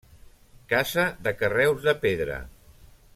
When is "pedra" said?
2.07-2.43